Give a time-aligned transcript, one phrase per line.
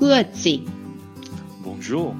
[0.00, 0.60] 各自。
[1.64, 2.14] Bonjour,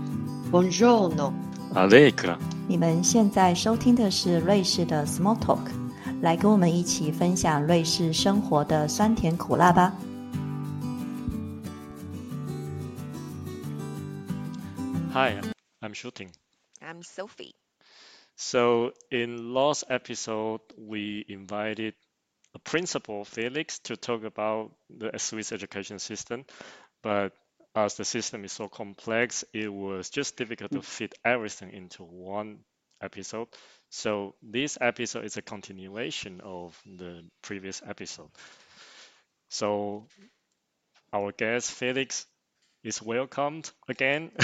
[0.51, 1.33] Buongiorno，
[1.75, 2.39] Allegra。
[2.69, 5.71] 你们现在收听的是瑞士的 Small Talk，
[6.21, 9.93] 来跟我们一起分享瑞士生活的酸甜苦辣吧。
[15.13, 15.41] Hi,
[15.81, 16.31] I'm Shooting.
[16.81, 17.55] I'm Sophie.
[18.37, 21.95] So, in last episode, we invited
[22.55, 26.45] a principal, Felix, to talk about the Swiss education system.
[27.03, 27.33] But
[27.76, 32.60] as the system is so complex, it was just difficult to fit everything into one
[33.02, 33.48] episode.
[33.90, 38.30] So, this episode is a continuation of the previous episode.
[39.50, 40.08] So,
[41.14, 42.26] our guest, Felix,
[42.84, 44.32] is welcomed again.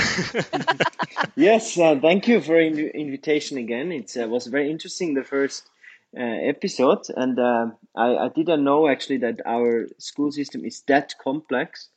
[1.35, 3.91] Yes, uh, thank you for inv invitation again.
[3.91, 5.69] It uh, was very interesting the first
[6.17, 11.13] uh, episode, and uh, I, I didn't know actually that our school system is that
[11.23, 11.89] complex,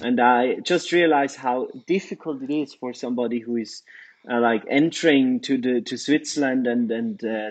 [0.00, 3.82] and I just realized how difficult it is for somebody who is
[4.30, 7.50] uh, like entering to the to Switzerland and and uh,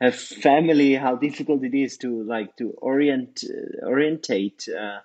[0.00, 0.94] have family.
[0.94, 5.00] How difficult it is to like to orient uh, orientate uh,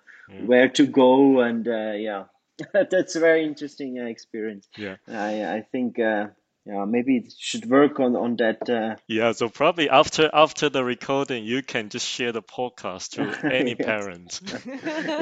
[0.46, 2.26] where to go, and uh, yeah.
[2.74, 4.68] That's a very interesting uh, experience.
[4.78, 4.96] yeah.
[5.10, 6.28] I I think uh,
[6.66, 8.70] yeah maybe it should work on on that.
[8.70, 13.22] Uh, Yeah, so probably after after the recording, you can just share the podcast to
[13.54, 13.86] any Yes.
[13.86, 14.42] parent.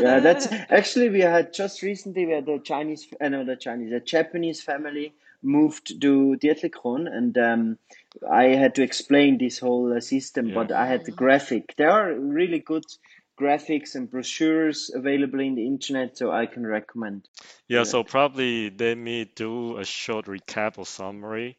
[0.03, 3.91] yeah, that's actually we had just recently we had a Chinese uh, no the Chinese
[3.91, 7.77] a Japanese family moved to Dietlikon and um,
[8.31, 10.53] I had to explain this whole uh, system, Yeah.
[10.55, 11.73] but I had the graphic.
[11.77, 12.85] There are really good
[13.43, 17.27] graphics and brochures available in the internet, so I can recommend.
[17.67, 21.57] Yeah, so probably let me do a short recap or summary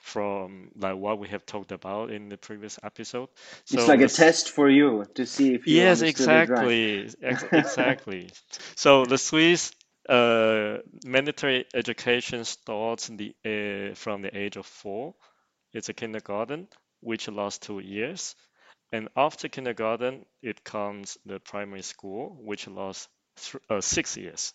[0.00, 3.28] from like what we have talked about in the previous episode.
[3.64, 6.72] So It's like a test for you to see if you Yes, it right.
[6.72, 7.10] exactly.
[7.52, 8.30] Exactly.
[8.76, 9.72] So the Swiss
[10.08, 15.14] uh, mandatory education starts the, uh, from the age of four.
[15.72, 16.68] It's a kindergarten,
[17.00, 18.36] which lasts two years.
[18.92, 23.08] And after kindergarten, it comes the primary school, which lasts
[23.68, 24.54] uh, six years.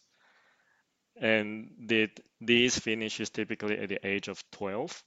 [1.22, 2.10] And the,
[2.42, 5.04] these finishes typically at the age of 12.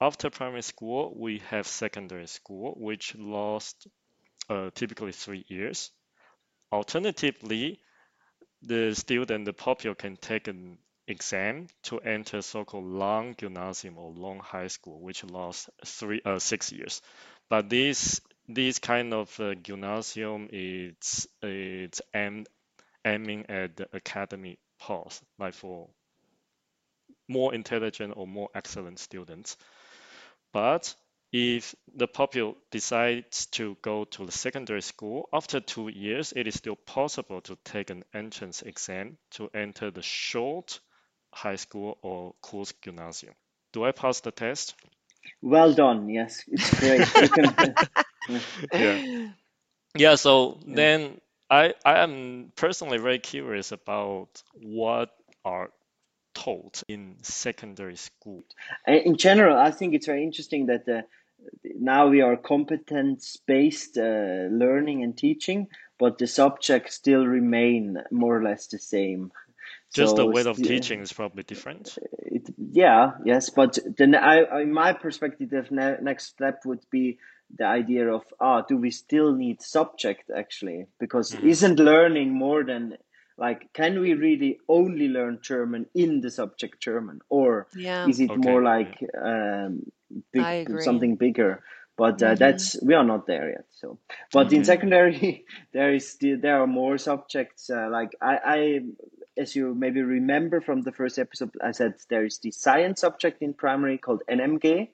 [0.00, 3.86] After primary school, we have secondary school, which lasts
[4.48, 5.90] uh, typically three years.
[6.70, 7.80] Alternatively,
[8.62, 14.40] the student, the pupil can take an exam to enter so-called long gymnasium or long
[14.40, 17.00] high school, which lasts three, uh, six years.
[17.48, 22.48] But this this kind of uh, gymnasium it's it's aimed,
[23.04, 25.88] aiming at the academic path, like for
[27.28, 29.56] more intelligent or more excellent students.
[30.52, 30.94] But
[31.30, 36.54] if the pupil decides to go to the secondary school, after two years, it is
[36.54, 40.80] still possible to take an entrance exam to enter the short
[41.32, 43.34] high school or course gymnasium.
[43.72, 44.74] Do I pass the test?
[45.42, 46.08] Well done.
[46.08, 47.76] Yes, it's great.
[48.72, 49.28] Yeah.
[49.96, 55.10] Yeah, so then I I am personally very curious about what
[55.44, 55.70] are
[56.34, 58.44] taught in secondary school.
[58.86, 61.02] In general, I think it's very interesting that uh,
[61.64, 65.68] now we are competence-based uh, learning and teaching,
[65.98, 69.32] but the subjects still remain more or less the same.
[69.94, 71.98] Just the way of teaching is probably different.
[72.18, 77.18] It, yeah, yes, but then I, in my perspective, the ne next step would be
[77.56, 80.86] the idea of ah, do we still need subject actually?
[80.98, 82.96] Because isn't learning more than
[83.38, 88.08] like, can we really only learn German in the subject German, or Yeah.
[88.08, 88.68] is it Okay, more yeah.
[88.68, 89.82] like um,
[90.32, 90.44] big,
[90.80, 91.62] something bigger?
[91.96, 93.64] But uh, that's we are not there yet.
[93.70, 93.98] So,
[94.32, 97.70] but in secondary, there is still, there are more subjects.
[97.70, 98.80] Uh, like I, I,
[99.36, 103.42] as you maybe remember from the first episode, I said there is the science subject
[103.42, 104.90] in primary called NMG.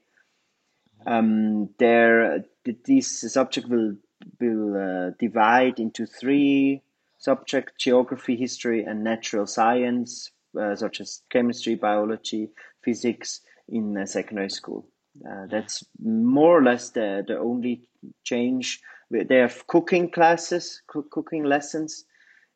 [1.06, 3.96] Um, there, th- this subject will
[4.40, 6.82] will uh, divide into three
[7.18, 12.50] subjects: geography, history, and natural science, uh, such as chemistry, biology,
[12.82, 14.86] physics, in uh, secondary school.
[15.28, 17.82] Uh, that's more or less the the only
[18.24, 18.80] change.
[19.10, 22.04] They have cooking classes, coo- cooking lessons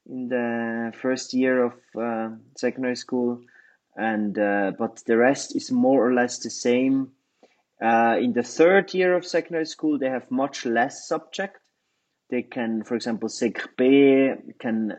[0.08, 3.40] in the first year of uh, secondary school,
[3.96, 7.12] and uh, but the rest is more or less the same.
[7.80, 11.60] Uh, in the third year of secondary school, they have much less subject.
[12.30, 14.96] They can, for example, Sec B can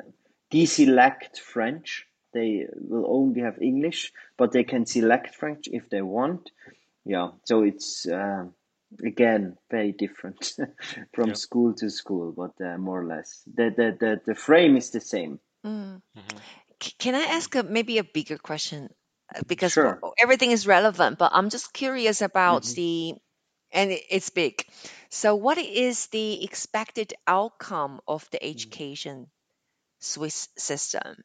[0.51, 2.05] deselect French.
[2.33, 6.51] They will only have English, but they can select French if they want.
[7.05, 8.45] Yeah, so it's uh,
[9.03, 10.53] again very different
[11.13, 11.33] from Yeah.
[11.35, 15.01] school to school, but uh, more or less the, the the the frame is the
[15.01, 15.39] same.
[15.65, 16.01] Mm.
[16.17, 16.39] Mhm.
[16.97, 18.89] can I ask a, maybe a bigger question?
[19.35, 20.03] Uh, Because Sure.
[20.17, 23.15] everything is relevant, but I'm just curious about hmm the,
[23.71, 24.65] and it's big.
[25.09, 29.31] So, what is the expected outcome of the education
[29.99, 31.23] Swiss system?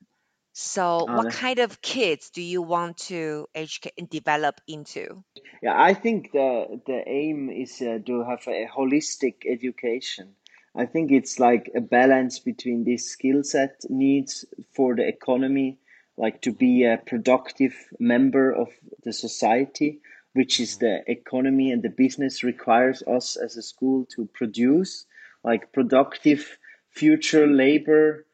[0.54, 5.24] So, Oh, what kind of kids do you want to educate and develop into?
[5.62, 10.36] Yeah, I think the the aim is uh, to have a holistic education.
[10.76, 15.78] I think it's like a balance between this skill set needs for the economy,
[16.16, 18.68] like to be a productive member of
[19.02, 20.00] the society,
[20.32, 25.06] which is the economy and the business requires us as a school to produce,
[25.42, 26.58] like productive
[26.90, 28.24] future labor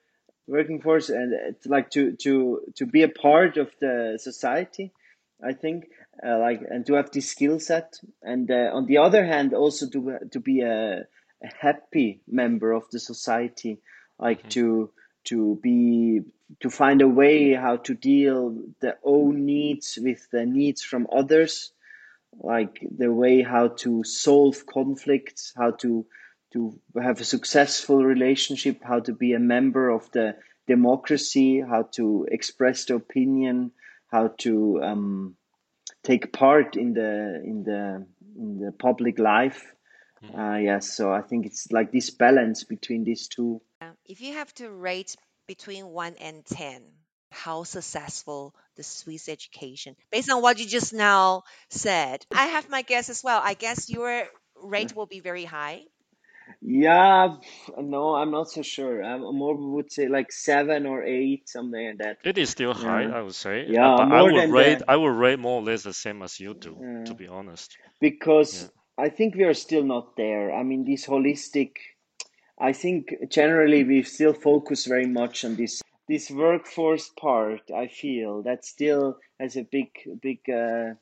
[0.47, 4.93] working force and uh, like to to to be a part of the society
[5.45, 5.87] i think
[6.25, 7.99] uh, like and to have this skill set.
[8.23, 11.07] And uh, on the other hand also to to be a,
[11.43, 13.79] a happy member of the society
[14.19, 14.91] like to
[15.25, 16.21] to be
[16.59, 21.73] to find a way how to deal their own needs with the needs from others
[22.39, 26.07] like the way how to solve conflicts, how to
[26.53, 30.37] to have a successful relationship, how to be a member of the
[30.67, 33.71] democracy, how to express the opinion,
[34.11, 35.37] how to um,
[36.03, 38.07] take part in the in the
[38.37, 39.75] in the public life.
[40.37, 43.63] Uh, yes, so I think it's like this balance between these two.
[44.05, 45.17] If you have to rate
[45.55, 46.81] between 1 and 10,
[47.33, 52.83] how successful the Swiss education, based on what you just now said, I have my
[52.83, 53.41] guess as well.
[53.43, 54.13] I guess your
[54.63, 55.81] rate will be very high.
[56.63, 57.37] Yeah,
[57.79, 59.03] no, I'm not so sure.
[59.03, 62.17] I'm more would say like seven or eight, something like that.
[62.25, 63.19] It is still high, Yeah.
[63.19, 63.57] I would say.
[63.67, 65.83] Uh, Yeah, but I more would than rate the I would rate more or less
[65.83, 66.75] the same as you do,
[67.07, 67.77] to uh, be honest.
[68.09, 69.07] because Yeah.
[69.07, 70.47] I think we are still not there.
[70.61, 71.71] I mean, this holistic,
[72.61, 77.71] I think generally we still focus very much on this this workforce part.
[77.71, 79.91] I feel that still has a big
[80.21, 80.95] big uh,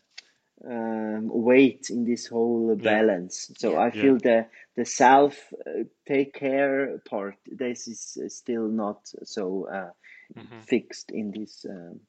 [0.64, 2.82] um, weight in this whole Yeah.
[2.84, 3.50] balance.
[3.58, 3.80] So Yeah.
[3.80, 4.02] I Yeah.
[4.02, 4.46] feel the
[4.76, 7.36] the self uh, take care part.
[7.46, 9.90] This is uh, still not so uh,
[10.34, 12.00] hmm fixed in this um,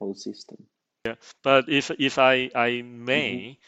[0.00, 0.58] whole system.
[1.06, 3.58] Yeah, But if if I I may,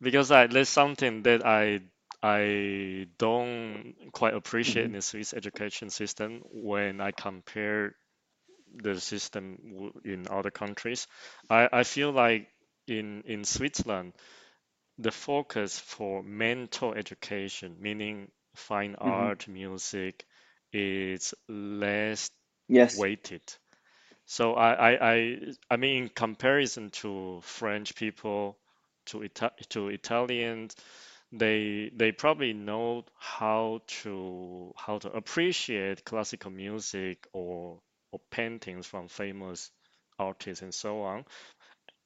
[0.00, 1.80] because I there's something that I
[2.22, 7.96] I don't quite appreciate in hmm the Swiss education system when I compare
[8.74, 11.06] the system in other countries.
[11.50, 12.48] I, I feel like
[12.86, 14.14] in in Switzerland,
[14.98, 20.26] the focus for mental education, meaning fine hmm art, music,
[20.72, 22.30] is less
[22.68, 23.04] Yes.
[23.04, 23.42] weighted.
[24.26, 28.58] So I, I, I, I mean, in comparison to French people,
[29.06, 30.76] to Ita to Italians,
[31.32, 37.80] they they probably know how to how to appreciate classical music or
[38.12, 39.70] or paintings from famous
[40.18, 41.24] artists and so on.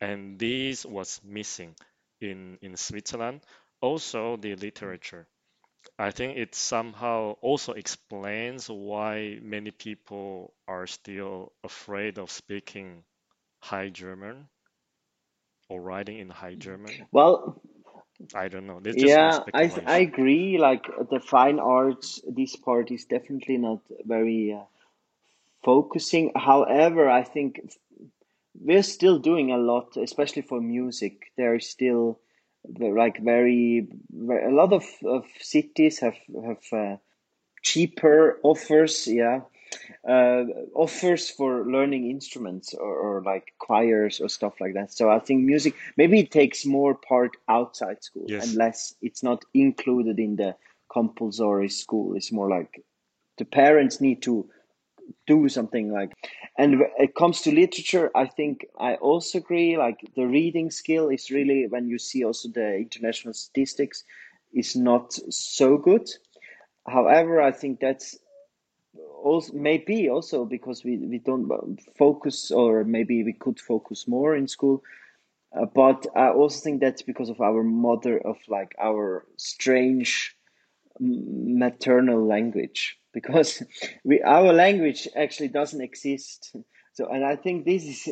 [0.00, 1.74] And this was missing
[2.20, 3.42] in in Switzerland.
[3.80, 5.26] Also, the literature.
[5.98, 13.04] I think it somehow also explains why many people are still afraid of speaking
[13.60, 14.48] High German
[15.68, 17.08] or writing in High German.
[17.10, 17.60] Well,
[18.34, 18.80] I don't know.
[18.84, 20.58] Yeah, I I agree.
[20.58, 24.64] Like the fine arts, this part is definitely not very uh,
[25.64, 26.32] focusing.
[26.34, 27.60] However, I think
[28.54, 31.32] we're still doing a lot, especially for music.
[31.36, 32.20] There is still
[32.78, 36.96] like very, very a lot of, of cities have have uh,
[37.62, 39.40] cheaper offers, yeah,
[40.08, 40.44] uh,
[40.74, 44.92] offers for learning instruments or, or like choirs or stuff like that.
[44.92, 48.56] So I think music maybe it takes more part outside school and Yes.
[48.56, 48.94] less.
[49.02, 50.56] It's not included in the
[50.92, 52.14] compulsory school.
[52.16, 52.82] It's more like
[53.38, 54.48] the parents need to
[55.26, 56.12] do something like
[56.58, 61.08] and when it comes to literature i think i also agree like the reading skill
[61.08, 64.04] is really when you see also the international statistics
[64.52, 66.08] is not so good
[66.88, 68.16] however i think that's
[69.22, 71.48] also maybe also because we, we don't
[71.96, 74.82] focus or maybe we could focus more in school.
[75.54, 80.34] Uh, but i also think that's because of our mother of like our strange
[81.00, 82.98] maternal language.
[83.12, 83.62] Because
[84.04, 86.56] we our language actually doesn't exist.
[86.94, 88.08] So and i think this is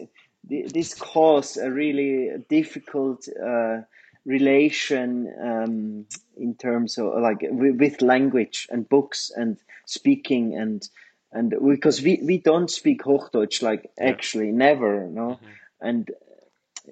[0.52, 3.80] this cause a really difficult uh,
[4.24, 9.56] relation um, in terms of like with language and books and
[9.90, 10.88] speaking and
[11.32, 14.10] and because we, we don't speak Hochdeutsch like Yeah.
[14.10, 15.50] actually never no hmm
[15.82, 16.10] and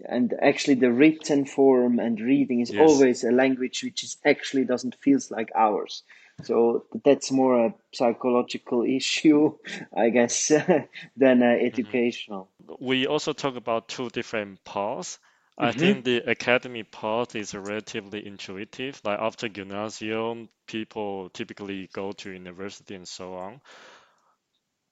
[0.08, 2.80] and actually the written form and reading is Yes.
[2.80, 6.02] always a language which is actually doesn't feels like ours
[6.42, 9.56] So that's more a psychological issue,
[9.96, 10.48] I guess,
[11.16, 12.48] than uh, educational.
[12.78, 15.18] We also talk about two different paths.
[15.58, 15.72] I Mhm.
[15.72, 19.02] think the academy path is relatively intuitive.
[19.04, 23.60] Like after gymnasium, people typically go to university and so on.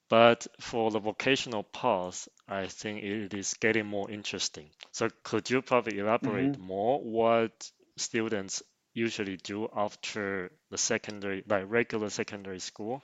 [0.09, 4.71] But for the vocational path, I think it is getting more interesting.
[4.91, 8.61] So could you probably elaborate more what students
[8.93, 13.01] usually do after the secondary, like regular secondary school?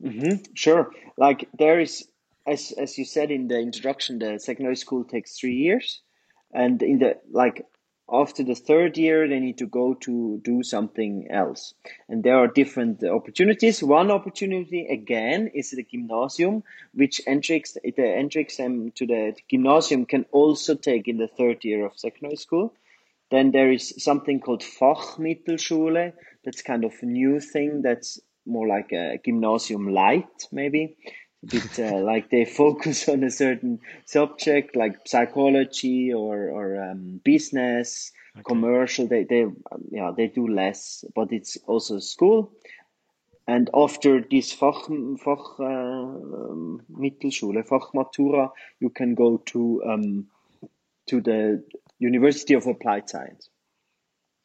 [0.00, 0.92] hmm Sure.
[1.16, 2.08] Like there is,
[2.46, 6.02] as as you said in the introduction, the secondary school takes three years,
[6.52, 7.66] and in the like
[8.12, 11.72] after the third year, they need to go to do something else.
[12.08, 13.82] And there are different opportunities.
[13.82, 20.74] One opportunity again is the gymnasium, which entry the exam to the gymnasium can also
[20.74, 22.74] take in the third year of secondary school.
[23.30, 26.12] Then there is something called Fachmittelschule.
[26.44, 27.80] That's kind of a new thing.
[27.80, 30.96] That's more like a gymnasium light, maybe.
[31.42, 37.20] A bit uh, like they focus on a certain subject, like psychology or or um,
[37.24, 38.42] business, Okay.
[38.44, 39.06] commercial.
[39.08, 39.46] They they
[39.90, 42.52] yeah they do less, but it's also school.
[43.46, 44.86] And after this Fach,
[45.18, 50.26] Fach uh, um, Mittelschule, Fachmatura, you can go to um,
[51.08, 51.64] to the
[51.98, 53.48] University of Applied Science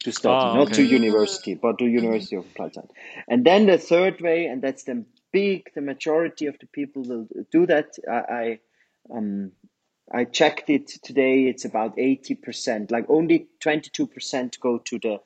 [0.02, 2.92] to study, Ah, not to university, but to University of Applied Science.
[3.28, 7.28] And then the third way, and that's the big, the majority of the people will
[7.50, 7.96] do that.
[8.10, 8.58] I, I
[9.14, 9.52] um,
[10.12, 11.44] I checked it today.
[11.44, 12.90] It's about eighty percent.
[12.90, 15.20] Like only twenty two percent go to the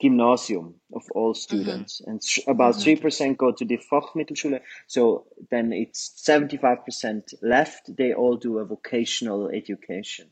[0.00, 4.60] gymnasium of all students, and sh- about three percent go to the Fachmittelschule.
[4.86, 7.94] So then it's seventy five percent left.
[7.96, 10.30] They all do a vocational education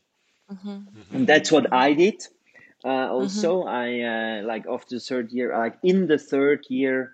[1.11, 2.21] and that's what I did.
[2.83, 7.13] Uh, also, I uh, like after the third year, like in the third year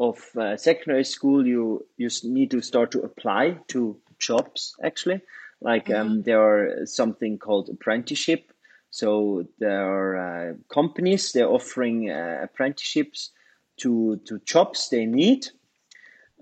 [0.00, 4.74] of uh, secondary school, you you need to start to apply to jobs.
[4.82, 5.20] Actually,
[5.60, 8.52] like um, there are something called apprenticeship.
[8.90, 13.30] So there are uh, companies they're offering uh, apprenticeships
[13.82, 15.46] to to jobs they need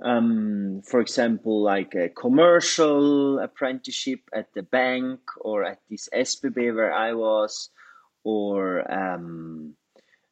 [0.03, 6.93] um, for example, like a commercial apprenticeship at the bank or at this SBB where
[6.93, 7.71] I was,
[8.23, 9.48] or um,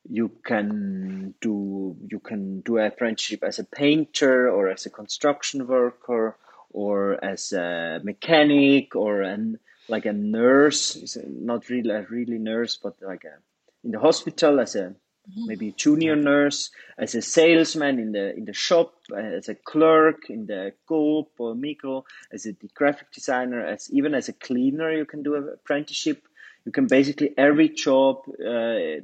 [0.08, 5.66] you can do you can do an apprenticeship as a painter or as a construction
[5.66, 6.36] worker
[6.70, 9.58] or as a mechanic or an
[9.88, 13.38] like a nurse, It's not really a really nurse, but like a
[13.84, 14.94] in the hospital as a
[15.34, 20.46] maybe junior nurse, as a salesman in the in the shop, as a clerk in
[20.46, 25.22] the Coop or Migros, as a graphic designer, as even as a cleaner, you can
[25.22, 26.22] do an apprenticeship.
[26.64, 29.00] You can basically every job uh,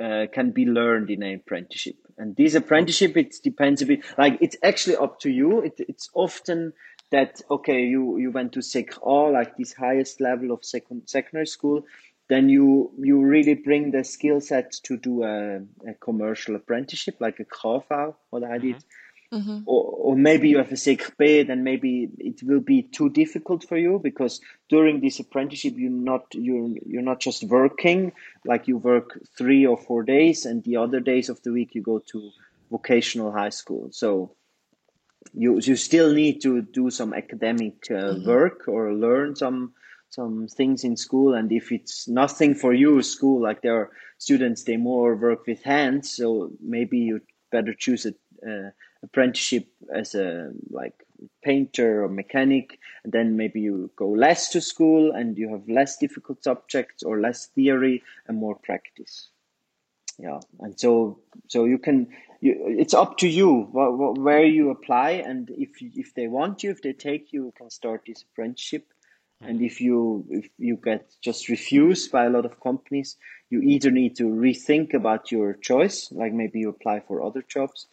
[0.00, 1.96] uh, can be learned in an apprenticeship.
[2.18, 4.00] And this apprenticeship, it depends a bit.
[4.16, 5.60] Like it's actually up to you.
[5.60, 6.72] It, it's often
[7.10, 11.84] that okay, you you went to Sec like this highest level of second secondary school,
[12.28, 15.58] then you you really bring the skill set to do a,
[15.88, 18.84] a commercial apprenticeship, like a KV, what I did.
[19.66, 23.64] Or, or maybe you have a Sec B, then maybe it will be too difficult
[23.64, 28.12] for you because during this apprenticeship you're not you're you're not just working
[28.44, 31.82] like you work three or four days and the other days of the week you
[31.82, 32.30] go to
[32.70, 33.88] vocational high school.
[33.92, 34.32] So
[35.34, 39.74] you you still need to do some academic uh, work or learn some
[40.08, 41.34] some things in school.
[41.34, 45.62] And if it's nothing for you school like there are students they more work with
[45.62, 46.12] hands.
[46.12, 48.14] So maybe you better choose a
[48.46, 48.70] uh,
[49.02, 51.06] apprenticeship as a like
[51.42, 55.96] painter or mechanic and then maybe you go less to school and you have less
[55.96, 59.28] difficult subjects or less theory and more practice.
[60.18, 62.08] Yeah and so so you can
[62.40, 66.62] you, it's up to you wh- wh- where you apply and if if they want
[66.62, 68.86] you if they take you you can start this apprenticeship.
[69.42, 73.16] And if you if you get just refused by a lot of companies
[73.50, 77.86] you either need to rethink about your choice like maybe you apply for other jobs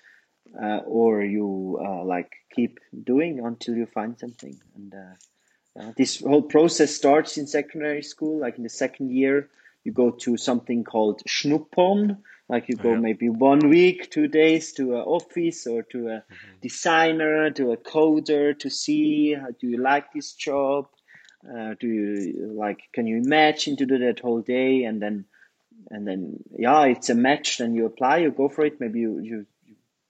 [0.61, 5.13] uh, or you uh, like keep doing until you find something and uh,
[5.79, 8.39] uh, this whole process starts in secondary school.
[8.39, 9.49] Like in the second year,
[9.83, 12.17] you go to something called Schnuppern.
[12.47, 12.99] Like you go Yeah.
[12.99, 16.23] maybe one week, two days to an office or to a
[16.61, 20.87] designer, to a coder to see how do you like this job?
[21.43, 22.79] Uh, do you like?
[22.93, 24.83] Can you imagine to do that whole day?
[24.83, 25.25] And then,
[25.89, 27.57] and then, yeah, it's a match.
[27.57, 28.79] Then you apply, you go for it.
[28.79, 29.45] Maybe you you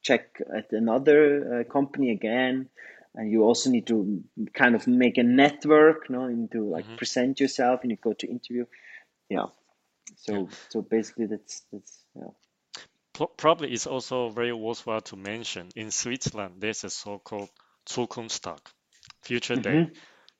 [0.03, 2.69] check at another uh, company again.
[3.15, 6.97] And you also need to kind of make a network you know need to like
[6.97, 8.65] present yourself and you go to interview.
[9.29, 9.45] Yeah.
[10.15, 12.31] So so basically that's that's yeah.
[13.37, 17.49] Probably it's also very worthwhile to mention in Switzerland there's a so-called
[17.87, 18.59] Zukunftstag,
[19.21, 19.89] Future Day,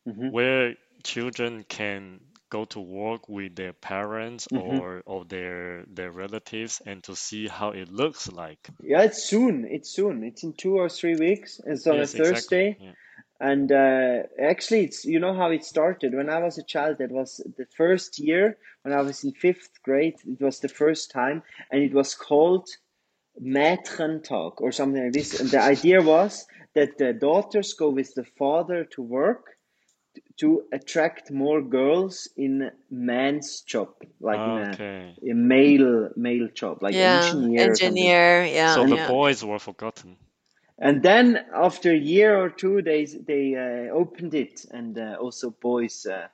[0.07, 0.09] Mm-hmm.
[0.09, 0.29] Mm-hmm.
[0.31, 2.19] where children can
[2.57, 4.79] go to work with their parents Mhm.
[4.79, 8.61] or or their their relatives and to see how it looks like.
[8.91, 9.55] Yeah, it's soon.
[9.75, 10.23] It's soon.
[10.29, 11.49] It's in two or three weeks.
[11.71, 12.67] It's on Yes, a Thursday.
[12.69, 12.87] exactly.
[12.87, 12.95] Yeah.
[13.51, 14.15] And uh,
[14.51, 16.09] actually, it's you know how it started.
[16.19, 17.29] When I was a child, that was
[17.59, 18.45] the first year
[18.83, 20.17] when I was in fifth grade.
[20.33, 21.37] It was the first time,
[21.71, 22.67] and it was called
[23.41, 25.39] Mädchentag or something like this.
[25.39, 26.45] And the idea was
[26.75, 29.43] that the daughters go with the father to work
[30.39, 34.79] to attract more girls in man's job, like in a,
[35.29, 38.45] a male male job, like yeah, engineer engineer.
[38.45, 39.07] Yeah, So the yeah.
[39.07, 40.17] boys were forgotten.
[40.79, 45.51] And then after a year or two, they they uh, opened it, and uh, also
[45.51, 46.27] boys uh,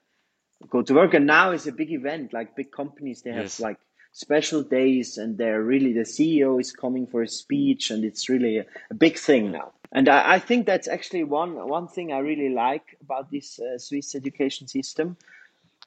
[0.69, 1.13] go to work.
[1.13, 2.33] And now it's a big event.
[2.33, 3.59] Like big companies, they have Yes.
[3.59, 3.79] like
[4.13, 8.57] special days, and they're really the CEO is coming for a speech, and it's really
[8.59, 9.73] a, a big thing now.
[9.91, 13.77] And I, I think that's actually one one thing I really like about this uh,
[13.77, 15.17] Swiss education system.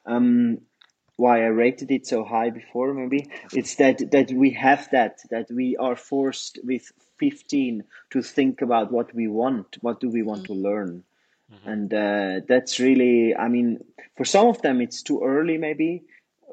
[0.04, 0.58] Um,
[1.16, 5.50] why I rated it so high before maybe it's that that we have that that
[5.50, 10.46] we are forced with 15 to think about what we want what do we want
[10.46, 11.04] to learn
[11.66, 13.84] and uh, that's really I mean
[14.16, 16.02] for some of them it's too early maybe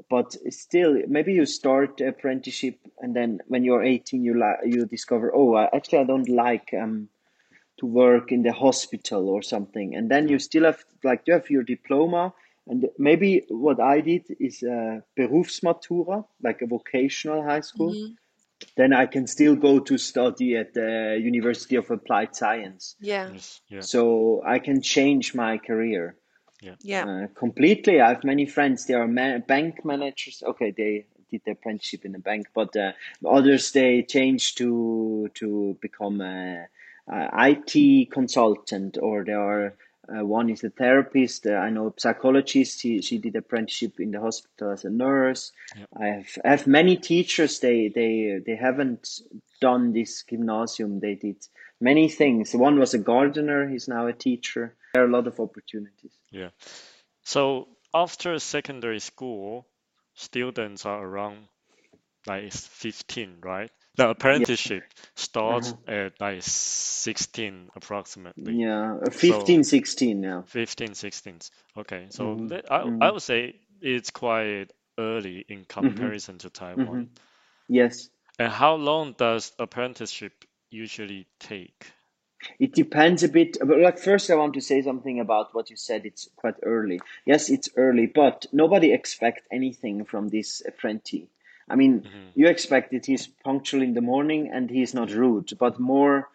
[0.10, 5.32] but still maybe you start apprenticeship and then when you're 18 you like you discover
[5.34, 7.10] oh actually I don't like um
[7.80, 11.50] to work in the hospital or something and then you still have like you have
[11.50, 12.34] your diploma
[12.68, 17.94] and maybe what I did is a Berufsmatura, like a vocational high school.
[17.96, 18.16] Mhm.
[18.76, 22.96] Then I can still go to study at the University of Applied Science.
[23.00, 23.62] Yeah, Yes.
[23.70, 23.82] Yeah.
[23.82, 26.16] So I can change my career
[26.62, 27.06] yeah.
[27.06, 28.02] uh, completely.
[28.02, 28.86] I have many friends.
[28.86, 30.44] They are ma- bank managers.
[30.46, 32.92] Okay, they did their apprenticeship in the bank, but uh,
[33.26, 36.68] others they changed to to become a, a
[37.12, 39.76] IT consultant, or they are.
[40.08, 41.46] Uh, one is a therapist.
[41.46, 42.80] Uh, I know a psychologist.
[42.80, 45.52] She, she did apprenticeship in the hospital as a nurse.
[45.78, 45.86] Yeah.
[45.96, 47.60] I have I have many teachers.
[47.60, 49.22] They they they haven't
[49.62, 51.00] done this gymnasium.
[51.00, 51.38] They did
[51.80, 52.56] many things.
[52.56, 53.70] One was a gardener.
[53.70, 54.76] He's now a teacher.
[54.94, 56.14] There are a lot of opportunities.
[56.32, 56.50] Yeah.
[57.24, 59.68] So after secondary school,
[60.16, 61.48] students are around
[62.28, 63.72] like 15, right?
[63.98, 68.60] The apprenticeship starts at like 16 approximately.
[68.62, 70.46] Yeah, uh, 15, 16 now.
[70.46, 71.40] 15, 16.
[71.78, 73.12] Okay, so Mhm, le- I, I mhm.
[73.12, 74.68] would say it's quite
[75.00, 77.08] early in comparison to Taiwan.
[77.70, 78.10] Yes.
[78.40, 81.94] And how long does apprenticeship usually take?
[82.60, 83.58] It depends a bit.
[83.60, 86.06] But like first, I want to say something about what you said.
[86.06, 87.02] It's quite early.
[87.26, 91.28] Yes, it's early, but nobody expect anything from this apprentice.
[91.70, 92.18] I mean, mm-hmm.
[92.36, 96.30] you expect that he's punctual in the morning and he's not rude, but more.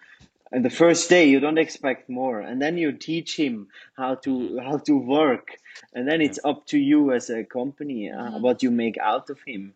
[0.53, 4.31] And the first day, you don't expect more, and then you teach him how to
[4.31, 4.59] mm-hmm.
[4.59, 5.57] how to work,
[5.93, 8.43] and then it's up to you as a company uh, mm-hmm.
[8.43, 9.75] what you make out of him.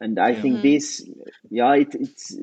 [0.00, 0.40] And I Yeah.
[0.40, 1.06] think this,
[1.50, 2.34] yeah, it, it's.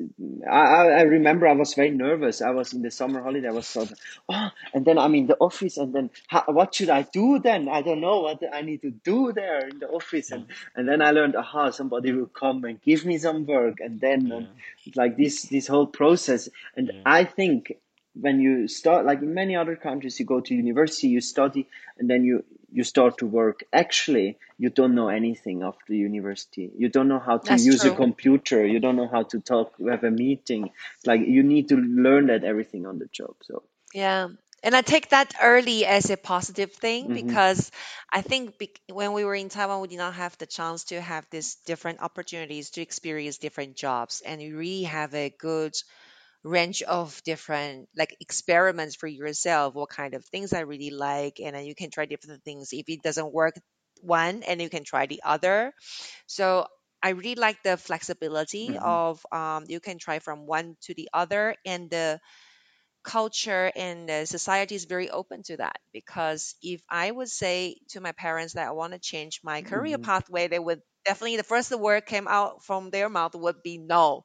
[0.48, 2.40] I, I remember I was very nervous.
[2.40, 3.48] I was in the summer holiday.
[3.48, 6.74] I was sort of, oh, and then I'm in the office, and then how, what
[6.74, 7.68] should I do then?
[7.68, 11.02] I don't know what I need to do there in the office, and and then
[11.02, 14.48] I learned, aha, somebody will come and give me some work, and then um,
[14.94, 16.48] like this this whole process.
[16.76, 17.00] And Yeah.
[17.04, 17.72] I think
[18.14, 21.66] when you start, like in many other countries, you go to university, you study,
[21.98, 23.64] and then you you start to work.
[23.72, 26.70] Actually, you don't know anything after university.
[26.76, 28.64] You don't know how to That's use a computer.
[28.66, 30.70] You don't know how to talk, have a meeting.
[31.04, 33.34] Like you need to learn that everything on the job.
[33.42, 33.62] So
[33.94, 34.28] Yeah.
[34.62, 37.18] And I take that early as a positive thing Mhm.
[37.26, 37.70] because
[38.10, 41.00] I think bec when we were in Taiwan, we did not have the chance to
[41.00, 44.20] have these different opportunities to experience different jobs.
[44.20, 45.74] And you really have a good
[46.44, 51.40] range of different like experiments for yourself, what kind of things I really like.
[51.40, 52.70] And then you can try different things.
[52.72, 53.54] If it doesn't work
[54.02, 55.72] one, and you can try the other.
[56.26, 56.66] So
[57.02, 58.78] I really like the flexibility Mhm.
[58.78, 62.20] of um, you can try from one to the other and the
[63.04, 68.00] culture and the society is very open to that because if i would say to
[68.00, 70.10] my parents that i want to change my career Mhm.
[70.10, 74.24] pathway they would definitely the first word came out from their mouth would be no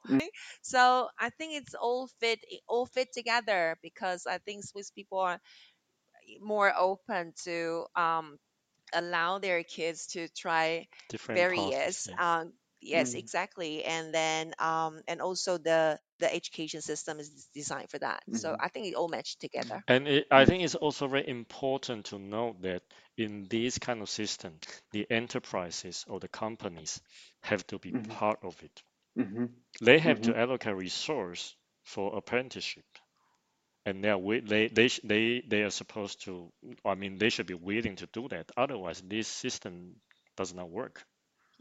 [0.62, 5.18] so i think it's all fit it all fit together because i think swiss people
[5.18, 5.40] are
[6.40, 8.38] more open to um,
[8.94, 11.88] allow their kids to try Different paths.
[11.88, 12.18] various Yeah.
[12.18, 13.14] um yes Mhm.
[13.14, 18.54] exactly and then um and also the the education system is designed for that so
[18.54, 18.60] Mhm.
[18.60, 22.18] i think it all matched together And it, I think it's also very important to
[22.18, 22.82] note that
[23.16, 24.60] in this kind of system,
[24.92, 27.00] the enterprises or the companies
[27.40, 28.18] have to be Mhm.
[28.18, 28.82] part of it.
[29.16, 29.46] hmm
[29.80, 32.86] They have to allocate resource for apprenticeship,
[33.86, 36.52] and they are they they they they are supposed to.
[36.84, 38.50] I mean, they should be willing to do that.
[38.56, 39.96] Otherwise, this system
[40.36, 41.04] does not work.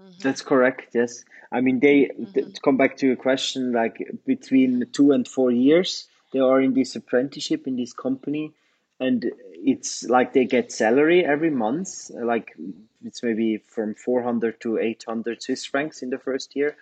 [0.01, 0.11] Mm-hmm.
[0.21, 0.89] That's correct.
[0.93, 1.23] Yes.
[1.51, 2.51] I mean, they Mm-hmm.
[2.51, 6.73] to come back to your question, like between two and four years, they are in
[6.73, 8.53] this apprenticeship in this company,
[8.99, 12.09] and it's like they get salary every month.
[12.11, 12.55] Like
[13.03, 16.75] it's maybe from 400 to 800 Swiss francs in the first year,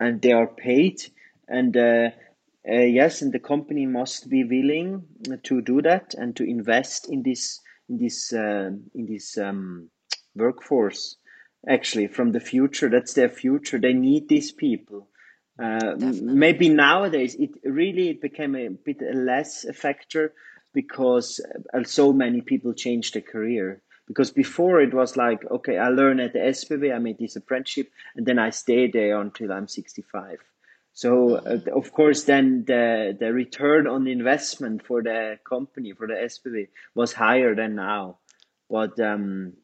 [0.00, 1.02] and they are paid.
[1.48, 2.10] And uh,
[2.68, 5.04] uh, yes, and the company must be willing
[5.44, 9.88] to do that and to invest in this in this uh, in this um,
[10.36, 11.16] workforce.
[11.68, 13.78] Actually, from the future, that's their future.
[13.78, 15.08] They need these people.
[15.62, 20.32] Uh, maybe nowadays it really it became a bit less a factor
[20.72, 21.40] because
[21.74, 23.82] uh, so many people changed their career.
[24.08, 27.90] Because before it was like, okay, I learn at the SBB, I made this apprenticeship,
[28.16, 30.38] and then I stay there until I'm 65.
[30.92, 31.68] So uh, Mm-hmm.
[31.74, 37.12] of course, then the the return on investment for the company for the SBB was
[37.12, 38.18] higher than now.
[38.68, 39.54] But um,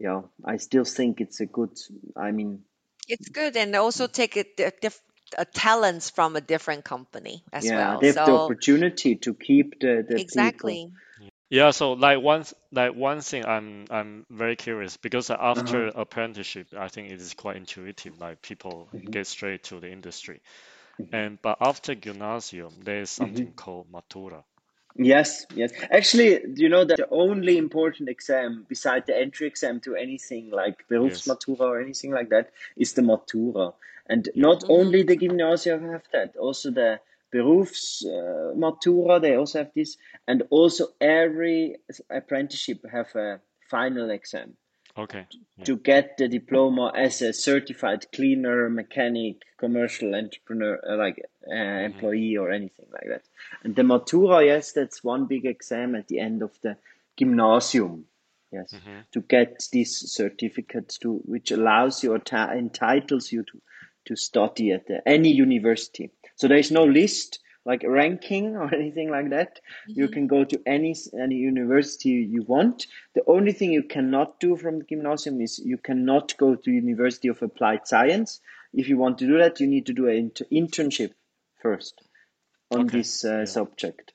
[0.00, 1.78] yeah, I still think it's a good.
[2.16, 2.64] I mean,
[3.08, 4.98] It's good, and also take a, di- diff,
[5.36, 8.00] a talents from a different company as yeah, well.
[8.00, 10.78] they have the opportunity to keep the the people.
[10.78, 10.92] exactly.
[11.50, 15.80] Yeah, so like one like one thing I'm I'm very curious because Uh-huh.
[15.80, 18.18] after apprenticeship, I think it is quite intuitive.
[18.20, 19.12] Like people Mhm.
[19.12, 20.40] get straight to the industry,
[20.98, 21.22] Mhm.
[21.22, 23.46] and but after gymnasium, there is Mhm.
[23.46, 24.44] something called matura.
[24.96, 25.72] Yes, yes.
[25.90, 30.84] Actually, you know that the only important exam beside the entry exam to anything like
[30.90, 31.22] Yes.
[31.26, 33.74] Berufsmatura or anything like that is the Matura.
[34.08, 37.00] And not only the Gymnasium have that, also the
[37.32, 39.96] Berufsmatura, uh, they also have this.
[40.26, 41.76] And also every
[42.10, 44.56] apprenticeship have a final exam
[44.96, 45.26] Okay.
[45.56, 45.64] Yeah.
[45.64, 51.84] to get the diploma as a certified cleaner, mechanic, commercial entrepreneur, uh, like uh, Mhm.
[51.84, 53.22] employee or anything like that.
[53.62, 56.76] And the Matura, yes, that's one big exam at the end of the
[57.16, 58.06] gymnasium.
[58.52, 59.04] Yes, Mhm.
[59.12, 63.60] to get this certificate to which allows you or ta- entitles you to
[64.06, 66.10] to study at the, any university.
[66.34, 67.38] So there is no list
[67.70, 69.60] like ranking or anything like that.
[69.86, 70.12] You Mm-hmm.
[70.14, 70.94] can go to any
[71.26, 72.86] any university you want.
[73.14, 77.28] The only thing you cannot do from the gymnasium is you cannot go to University
[77.28, 78.40] of Applied Science.
[78.72, 81.12] If you want to do that, you need to do an inter- internship
[81.62, 82.02] first
[82.70, 82.98] on Okay.
[82.98, 83.56] this uh, Yeah.
[83.56, 84.12] subject.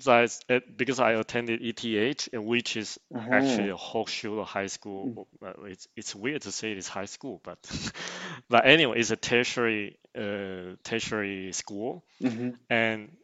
[0.00, 2.98] So I, s- uh, because I attended ETH, which is
[3.32, 3.70] actually Uh-huh.
[3.70, 5.12] a Hochschule high school.
[5.42, 5.58] Mm.
[5.66, 7.58] It's it's weird to say it's high school, but
[8.50, 12.04] but anyway, it's a tertiary uh, tertiary school.
[12.22, 13.16] hmm And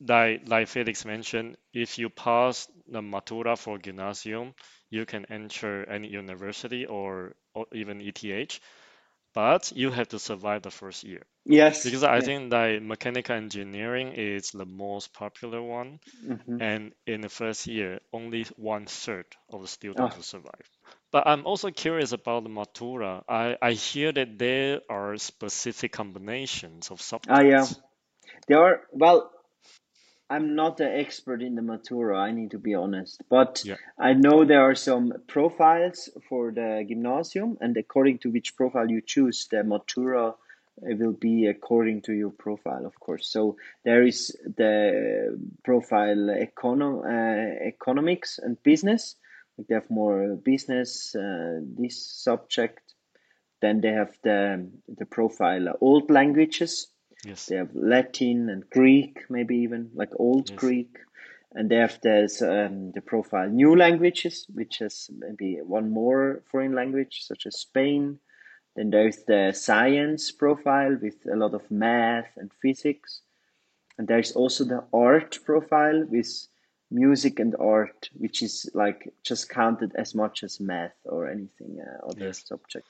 [0.00, 4.54] like like Felix mentioned, if you pass the Matura for Gymnasium,
[4.90, 8.60] you can enter any university or, or even ETH,
[9.36, 11.24] but you have to survive the first year.
[11.46, 11.84] Yes.
[11.84, 12.28] Because I Yeah.
[12.28, 18.00] think that mechanical engineering is the most popular one, hmm and in the first year,
[18.12, 19.68] only one third of the
[19.98, 20.68] Oh, students will survive.
[21.12, 23.24] But I'm also curious about the Matura.
[23.28, 27.28] I, I hear that there are specific combinations of subjects.
[27.28, 27.68] ah, yeah.
[28.48, 29.30] There are, well,
[30.28, 33.76] I'm not an expert in the Matura, I need to be honest, but Yeah.
[33.96, 39.00] I know there are some profiles for the gymnasium, and according to which profile you
[39.00, 40.34] choose, the Matura
[40.80, 43.28] will be according to your profile, of course.
[43.28, 49.16] So there is the profile econo uh, economics and business.
[49.56, 52.94] Like they have more business, uh, this subject.
[53.62, 56.88] Then they have the the profile old languages.
[57.24, 57.46] Yes.
[57.46, 60.58] They have Latin and Greek, maybe even like Old Yes.
[60.58, 60.98] Greek,
[61.54, 66.74] and they have this, um, the profile new languages, which has maybe one more foreign
[66.74, 68.18] language, such as Spain.
[68.74, 73.22] Then there's the science profile with a lot of math and physics,
[73.96, 76.48] and there's also the art profile with
[76.90, 82.06] music and art, which is like just counted as much as math or anything uh,
[82.06, 82.46] other Yes.
[82.46, 82.86] subject.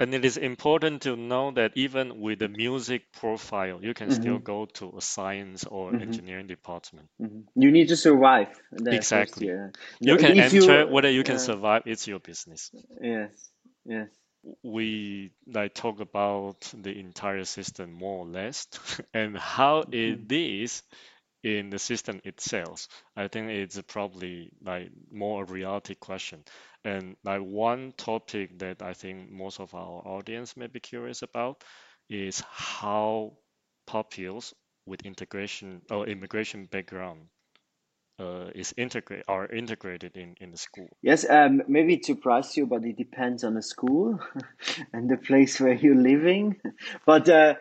[0.00, 4.38] And it is important to know that even with the music profile, you can still
[4.38, 7.08] hmm go to a science or hmm engineering department.
[7.18, 9.42] hmm You need to survive in the first Exactly.
[9.42, 9.72] year.
[10.00, 12.72] You can if you, enter, whether you can uh, survive, it's your business.
[13.00, 13.50] yes,
[13.84, 14.08] yes.
[14.62, 18.66] We like talk about the entire system more or less
[19.14, 20.82] and how it is
[21.42, 22.88] in the system itself.
[23.16, 26.44] I think it's probably like more a reality question.
[26.84, 31.62] And like one topic that I think most of our audience may be curious about
[32.08, 33.36] is how
[33.86, 34.54] pupils
[34.86, 37.28] with integration or immigration background
[38.18, 40.88] uh, is integrate are integrated in, in the school.
[41.02, 44.18] Yes, um, maybe it surprised you, but it depends on the school
[44.92, 46.56] and the place where you're living.
[47.06, 47.54] But uh,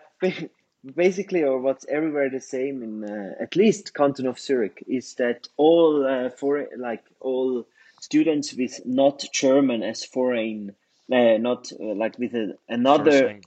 [0.95, 5.47] basically, or what's everywhere the same in uh, at least Canton of Zurich is that
[5.57, 7.67] all uh, for like all
[8.01, 10.75] students with not German as foreign,
[11.11, 13.39] uh, not uh, like with a, another.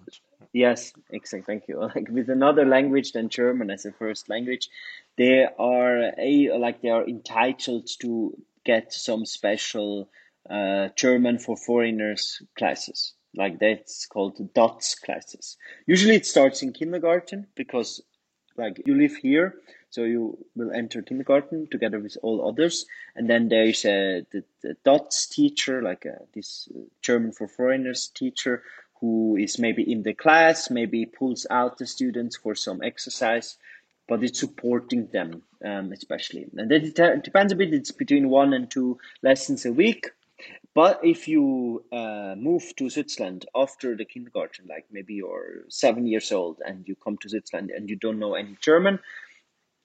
[0.53, 1.55] Yes, exactly.
[1.55, 1.79] Thank you.
[1.95, 4.69] Like with another language than German as a first language,
[5.17, 10.09] they are a like they are entitled to get some special
[10.49, 13.15] uh, German for foreigners classes.
[13.35, 15.57] Like that's called DaZ classes.
[15.87, 18.03] Usually it starts in kindergarten because
[18.57, 19.55] like you live here,
[19.91, 24.45] so you will enter kindergarten together with all others, and then there is a the,
[24.63, 28.63] the DaZ teacher, like a, this uh, German for foreigners teacher,
[29.01, 33.57] who is maybe in the class, maybe pulls out the students for some exercise,
[34.09, 37.73] but it's supporting them um, especially, and that it depends a bit.
[37.73, 40.11] It's between one and two lessons a week.
[40.75, 46.31] But if you uh, move to Switzerland after the kindergarten, like maybe you're seven years
[46.33, 49.01] old and you come to Switzerland and you don't know any German,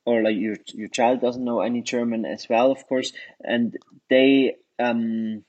[0.06, 3.13] or like your your child doesn't know any German as well, of course,
[3.44, 3.78] and
[4.10, 5.44] they um,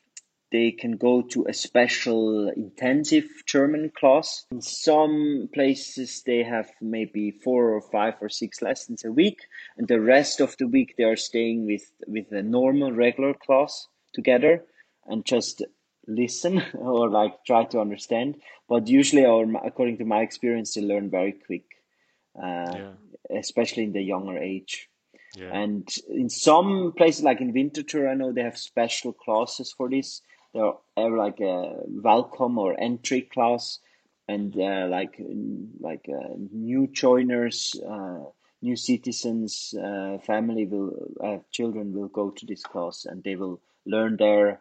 [0.52, 4.46] they can go to a special intensive German class.
[4.50, 9.40] In some places, they have maybe four or five or six lessons a week,
[9.76, 13.86] and the rest of the week they are staying with with a normal regular class
[14.14, 14.64] together
[15.08, 15.62] and just
[16.06, 18.36] listen or like try to understand.
[18.68, 21.64] But usually, or according to my experience, they learn very quick,
[22.42, 22.92] uh, Yeah,
[23.30, 24.88] especially in the younger age.
[25.34, 29.88] yeah, And in some places, like in Winterthur, I know they have special classes for
[29.88, 30.22] this.
[30.54, 33.78] There are like a welcome or entry class,
[34.28, 35.20] and uh, like
[35.80, 38.24] like uh, new joiners, uh,
[38.62, 40.92] new citizens, uh, family will
[41.22, 44.60] uh, children will go to this class, and they will learn their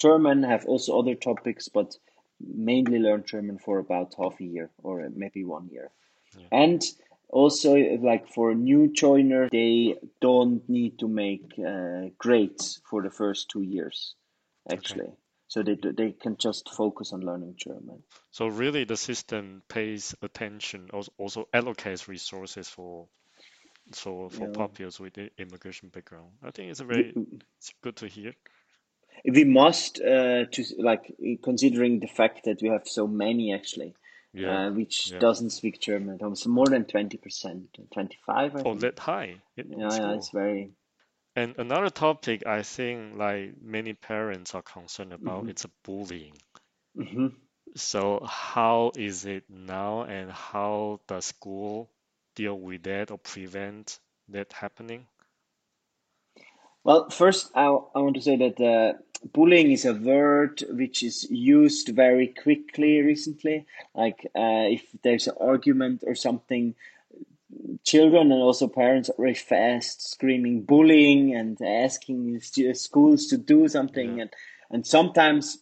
[0.00, 1.96] German, have also other topics, but
[2.40, 5.90] mainly learn German for about half a year or maybe one year.
[6.36, 6.48] yeah.
[6.52, 6.82] And
[7.28, 13.50] also, like for new joiner, they don't need to make uh, grades for the first
[13.50, 14.14] two years,
[14.72, 14.96] Okay.
[14.96, 15.12] actually.
[15.48, 18.02] So they they can just focus on learning German.
[18.30, 23.08] So really, the system pays attention, also, allocates resources for
[23.92, 24.48] so for Yeah.
[24.48, 26.32] pupils with immigration background.
[26.42, 27.16] I think it's a very
[27.58, 28.34] it's good to hear.
[29.24, 33.94] We must uh, to like considering the fact that we have so many actually,
[34.32, 35.18] Yeah, uh, which yeah.
[35.18, 36.18] doesn't speak German.
[36.22, 38.80] Almost more than 20%, 25, I Oh, think.
[38.80, 40.14] that high in Yeah, yeah, school.
[40.14, 40.72] it's very.
[41.36, 46.36] And another topic I think like many parents are concerned about, hmm it's a bullying.
[46.96, 47.28] hmm
[47.76, 51.88] So how is it now, and how does school
[52.34, 55.06] deal with that or prevent that happening?
[56.84, 58.98] Well, first, I, I want to say that uh,
[59.32, 63.64] bullying is a word which is used very quickly recently.
[63.94, 66.74] Like, uh, if there's an argument or something,
[67.84, 72.40] children and also parents are very fast screaming bullying and asking
[72.74, 74.18] schools to do something.
[74.18, 74.30] Yeah, And,
[74.70, 75.58] and sometimes,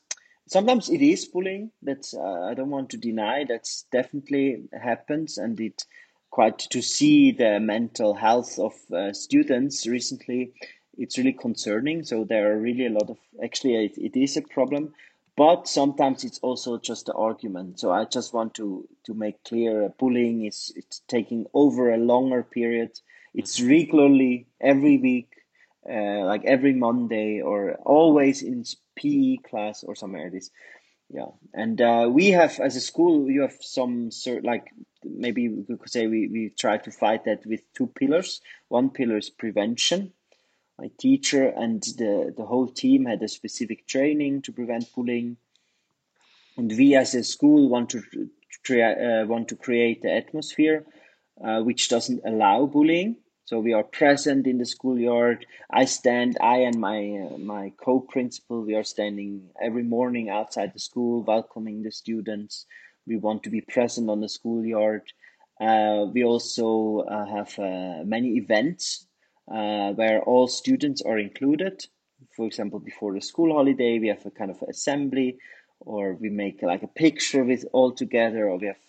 [0.49, 1.71] sometimes it is bullying.
[1.83, 5.39] That's, uh, I don't want to deny that's definitely happens.
[5.39, 5.85] And it
[6.33, 10.53] quite to see the mental health of uh, students recently
[10.97, 12.05] it's really concerning.
[12.05, 14.95] So there are really a lot of actually it, it is a problem,
[15.37, 17.81] but sometimes it's also just an argument.
[17.81, 21.97] So I just want to to make clear uh, bullying is it's taking over a
[21.97, 22.99] longer period.
[23.35, 25.31] It's hmm regularly every week,
[25.91, 28.65] uh, like every Monday or always in
[28.97, 30.51] PE class or somewhere it is.
[31.09, 34.69] Yeah, and uh, we have as a school, you have some sort like
[35.05, 38.41] maybe we could say we, we try to fight that with two pillars.
[38.69, 40.13] One pillar is prevention
[40.83, 45.37] my teacher and the, the whole team had a specific training to prevent bullying.
[46.57, 50.85] And we as a school want to uh, want to create the atmosphere
[51.43, 53.17] uh, which doesn't allow bullying.
[53.45, 55.47] So we are present in the schoolyard.
[55.71, 60.81] I stand, I and my uh, my co-principal, we are standing every morning outside the
[60.81, 62.67] school, welcoming the students.
[63.07, 65.03] We want to be present on the schoolyard.
[65.61, 69.07] Uh, we also uh, have uh, many events
[69.51, 71.85] uh, where all students are included.
[72.37, 75.39] For example, before the school holiday, we have a kind of assembly,
[75.81, 78.85] or we make like a picture with all together, or we have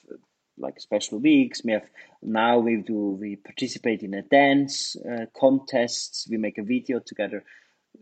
[0.57, 1.61] like special weeks.
[1.63, 1.89] We have
[2.21, 6.27] now we do we participate in a dance uh, contests.
[6.29, 7.43] We make a video together,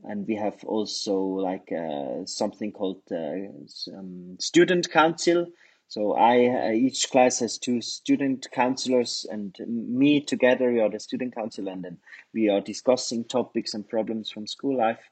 [0.04, 5.48] and we have also like uh, something called um, student council.
[5.92, 10.72] So I uh, each class has two student counselors and me together.
[10.72, 11.98] We are the student council, and then
[12.34, 15.04] we are discussing topics and problems from school life.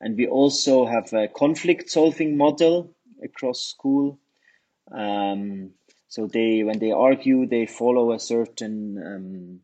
[0.00, 4.18] And we also have a conflict solving model across school.
[4.90, 5.74] Um,
[6.10, 9.60] So they, when they argue, they follow a certain um,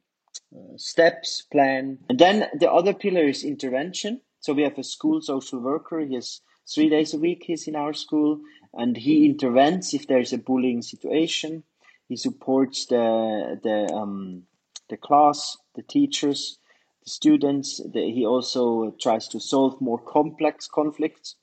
[0.53, 1.99] uh, steps plan.
[2.11, 4.21] And then the other pillar is intervention.
[4.41, 6.01] So we have a school social worker.
[6.01, 7.45] He has three days a week.
[7.45, 8.41] He's in our school,
[8.73, 11.65] and he intervenes if there is a bullying situation.
[12.09, 14.45] He supports the the um,
[14.89, 16.59] the class, the teachers,
[17.05, 17.81] the students.
[17.93, 21.37] The, he also tries to solve more complex conflicts.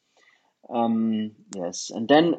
[0.69, 2.35] Um, yes, and then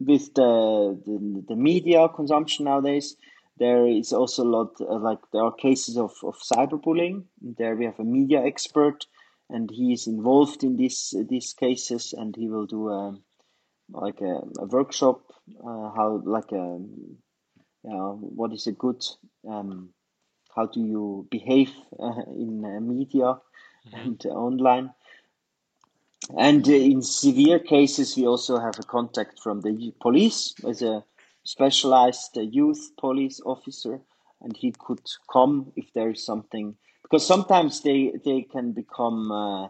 [0.00, 3.16] with the, the, the media consumption nowadays,
[3.58, 7.24] there is also a lot uh, like there are cases of, of cyberbullying.
[7.40, 9.06] There we have a media expert,
[9.50, 13.18] and he is involved in these these cases, and he will do a
[13.90, 15.22] like a, a workshop
[15.64, 16.78] uh, how like a
[17.84, 19.02] you know, what is a good
[19.48, 19.90] um,
[20.54, 23.40] how do you behave uh, in uh, media
[23.86, 24.04] Mhm.
[24.04, 24.92] and online
[26.36, 31.04] and uh, in severe cases, we also have a contact from the police as a
[31.44, 34.00] specialized uh, youth police officer,
[34.40, 35.00] and he could
[35.32, 36.76] come if there is something.
[37.10, 39.68] Because sometimes they, they can become uh,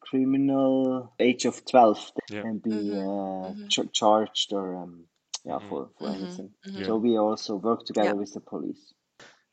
[0.00, 2.12] criminal age of 12.
[2.16, 2.46] They Yeah.
[2.48, 3.70] can be Mhm, uh, mhm.
[3.70, 5.04] ch- charged or um,
[5.44, 5.68] yeah, Mhm.
[5.68, 6.50] for, for Mhm, anything.
[6.66, 6.84] mhm.
[6.86, 8.16] So we also work together Yeah.
[8.16, 8.94] with the police.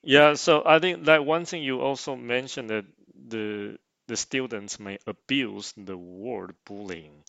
[0.03, 2.85] Yeah, so I think that one thing you also mentioned that
[3.29, 7.23] the the students may abuse the word bullying.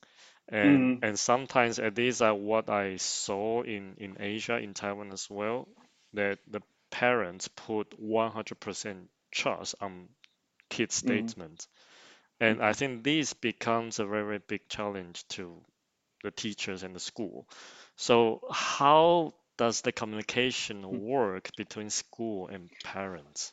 [0.48, 1.02] And Mhm.
[1.02, 5.68] and sometimes at least uh, what I saw in, in Asia, in Taiwan as well,
[6.14, 10.10] that the parents put 100% trust on
[10.70, 11.34] kids' Mhm.
[11.34, 11.68] statements.
[12.40, 15.64] And I think this becomes a very big challenge to
[16.22, 17.48] the teachers and the school.
[17.96, 23.52] So how does the communication work between school and parents?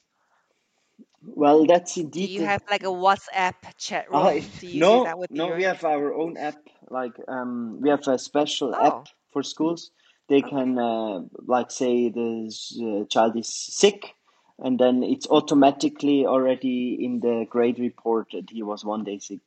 [1.24, 2.32] Well, that's indeed.
[2.32, 4.38] Do you have like a WhatsApp chat room?
[4.38, 6.58] I Do no, that with no, we have our own app.
[6.90, 9.92] Like um, we have a special app Oh, for schools.
[10.28, 10.50] They okay.
[10.50, 12.52] can uh, like say the
[12.84, 14.16] uh, child is sick,
[14.64, 19.40] and then it's automatically already in the grade report that he was one day sick.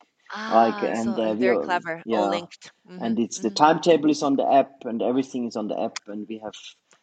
[0.49, 2.05] Like Ah, so and uh, uh, very are, clever.
[2.13, 2.73] All yeah, linked.
[2.99, 3.55] and Mhm, it's the mhm.
[3.57, 6.55] timetable is on the app, and everything is on the app, and we have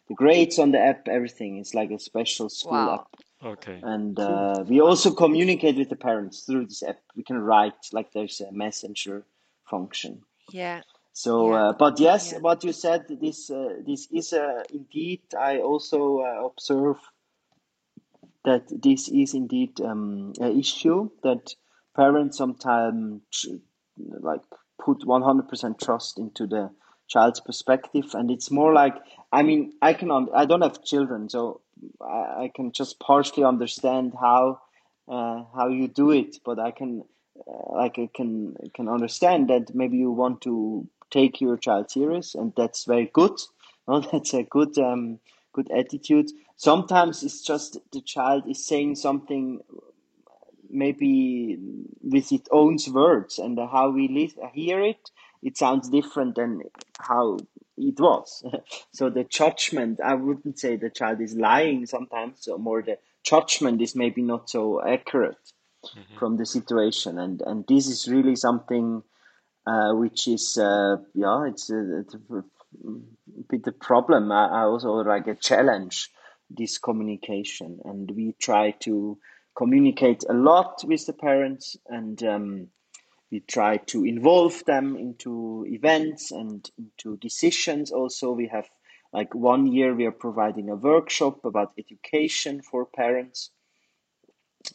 [0.08, 1.08] the grades on the app.
[1.08, 3.06] Everything is like a special school app
[3.42, 4.26] Okay, and cool.
[4.36, 7.00] uh, we also communicate with the parents through this app.
[7.16, 9.24] We can write like there's a messenger
[9.70, 10.22] function.
[10.50, 10.82] Yeah.
[11.12, 11.54] So, Yeah.
[11.54, 12.38] uh, but yes, Yeah.
[12.40, 15.22] what you said, this uh, this is uh, indeed.
[15.38, 16.98] I also uh, observe
[18.44, 21.54] that this is indeed um, an issue that
[21.94, 23.46] parents sometimes
[23.96, 24.40] like
[24.82, 26.70] put 100% trust into the
[27.08, 28.14] child's perspective.
[28.14, 28.94] And it's more like
[29.32, 31.60] i mean i can i don't have children so
[32.00, 34.60] i, I can just partially understand how
[35.08, 36.36] uh, how you do it.
[36.44, 37.02] But i can
[37.46, 42.34] uh, like i can can understand that maybe you want to take your child serious
[42.34, 43.36] and that's very good.
[43.86, 45.18] Well, that's a good um,
[45.52, 49.60] good attitude sometimes it's just the child is saying something
[50.68, 51.58] maybe
[52.02, 54.06] with its own words and how we
[54.54, 55.10] hear it
[55.42, 56.60] it sounds different than
[56.98, 57.38] how
[57.78, 58.44] it was.
[58.92, 63.80] So the judgment i wouldn't say the child is lying sometimes so more the judgment
[63.80, 65.44] is maybe not so accurate
[65.94, 67.18] hmm from the situation.
[67.18, 69.02] And and this is really something
[69.66, 72.42] uh, which is uh, yeah it's a, it's a
[73.48, 74.32] bit a problem.
[74.32, 76.10] I, I also like a challenge
[76.50, 79.18] this communication and we try to
[79.56, 82.68] communicate a lot with the parents and um,
[83.30, 88.32] we try to involve them into events and into decisions also.
[88.32, 88.68] We have
[89.12, 93.50] like one year we are providing a workshop about education for parents.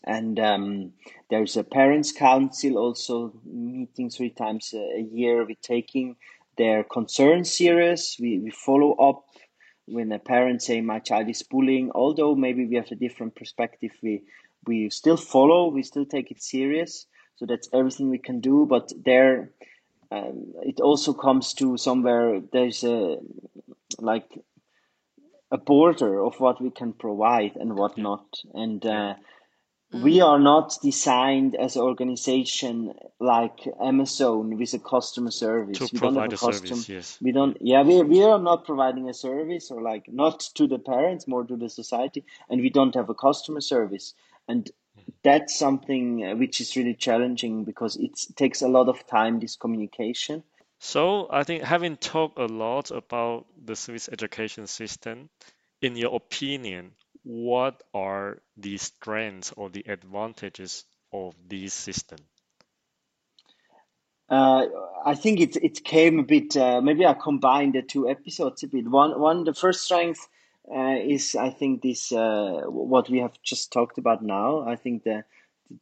[0.03, 0.93] And um,
[1.29, 5.45] there's a parents council also meeting three times a, year.
[5.45, 6.15] We're taking
[6.57, 9.25] their concerns serious we, we follow up
[9.87, 13.91] when a parent say my child is bullying although maybe we have a different perspective
[14.01, 14.23] we
[14.67, 18.91] we still follow we still take it serious so that's everything we can do but
[19.03, 19.51] there
[20.11, 23.17] um, it also comes to somewhere there's a
[23.99, 24.29] like
[25.51, 29.15] a border of what we can provide and what not and yeah.
[30.03, 30.25] We Mm.
[30.25, 35.79] are not designed as an organization like Amazon with a customer To service.
[35.91, 36.67] We don't have provide a a custom.
[36.77, 37.17] service, yes.
[37.21, 37.57] We don't.
[37.61, 41.43] Yeah, we we are not providing a service or like not to the parents, more
[41.45, 44.13] to the society, and we don't have a customer service.
[44.47, 44.69] And
[45.23, 49.39] that's something uh, which is really challenging because it takes a lot of time.
[49.39, 50.43] This communication.
[50.79, 55.29] So I think having talked a lot about the Swiss education system,
[55.81, 56.91] in your opinion,
[57.25, 62.19] what are the strengths or the advantages of this system?
[64.29, 64.65] Uh,
[65.05, 66.55] I think it it came a bit.
[66.55, 68.87] Uh, maybe I combined the two episodes a bit.
[68.87, 70.27] One one the first strength
[70.73, 74.67] uh, is I think this uh, what we have just talked about now.
[74.67, 75.23] I think the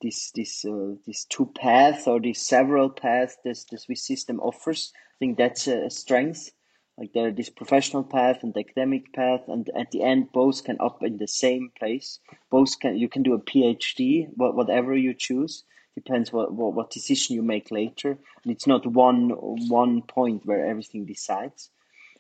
[0.02, 4.92] this this uh, this two paths or these several paths this the Swiss system offers.
[4.96, 6.52] I think that's a strength.
[6.98, 10.78] Like there, this professional path and the academic path, and at the end, both can
[10.80, 12.20] up in the same place.
[12.52, 15.64] Both can you can do a PhD, whatever you choose.
[15.96, 18.12] Depends what, what, what decision you make later.
[18.44, 21.70] And it's not one one point where everything decides.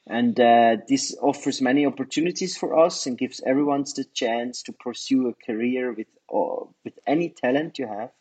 [0.08, 5.30] And uh, this offers many opportunities for us and gives everyone the chance to pursue
[5.30, 8.12] a career with uh, with any talent you have.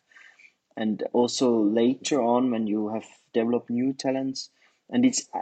[0.77, 4.49] And also later on when you have developed new talents.
[4.89, 5.39] And it's uh,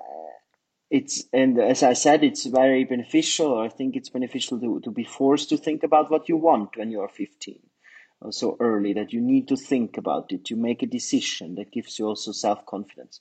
[0.92, 5.04] it's and as i said it's very beneficial i think it's beneficial to, to be
[5.04, 7.58] forced to think about what you want when you are 15
[8.30, 10.50] so early that you need to think about it.
[10.50, 13.20] You make a decision that gives you also self confidence,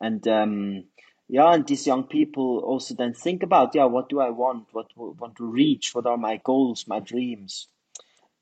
[0.00, 0.84] and um,
[1.28, 4.66] yeah, and these young people also then think about yeah, what do I want?
[4.72, 5.94] What want to reach?
[5.94, 6.86] What are my goals?
[6.88, 7.68] My dreams?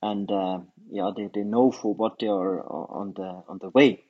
[0.03, 0.61] And uh,
[0.91, 4.05] yeah, they, they know for what they are on the on the way.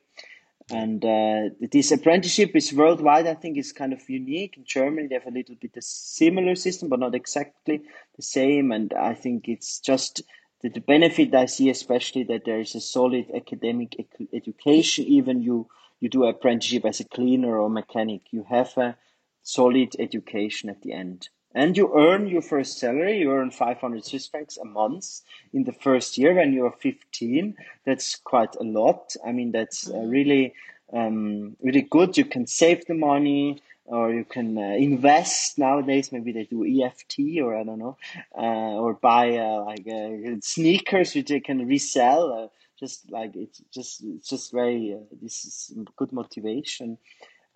[0.71, 3.27] And uh, this apprenticeship is worldwide.
[3.27, 4.57] I think is kind of unique.
[4.57, 7.81] In Germany, they have a little bit a similar system, but not exactly
[8.15, 8.71] the same.
[8.71, 10.21] And I think it's just
[10.61, 13.95] the, the benefit I see especially that there is a solid academic
[14.33, 15.05] education.
[15.05, 15.67] Even you
[15.99, 18.97] you do apprenticeship as a cleaner or mechanic, you have a
[19.43, 21.29] solid education at the end.
[21.53, 25.21] And you earn your first salary, you earn 500 Swiss francs a month
[25.53, 27.55] in the first year when you're 15.
[27.85, 29.15] That's quite a lot.
[29.25, 30.53] I mean, that's uh, really,
[30.93, 32.17] um, really good.
[32.17, 36.11] You can save the money or you can uh, invest nowadays.
[36.11, 37.97] Maybe they do EFT or I don't know,
[38.37, 42.31] uh, or buy uh, like uh, sneakers which they can resell.
[42.31, 42.47] Uh,
[42.79, 46.97] just like it's just it's just very uh, this is good motivation,